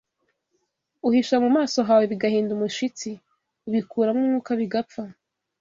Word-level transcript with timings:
Uhisha 1.07 1.35
mu 1.43 1.49
maso 1.57 1.77
hawe 1.89 2.03
bigahinda 2.11 2.51
umushitsi, 2.53 3.09
ubikuramo 3.67 4.21
umwuka 4.23 4.51
bigapfa, 4.59 5.03